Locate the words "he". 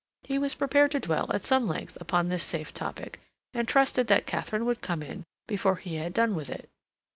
0.23-0.39, 5.75-5.97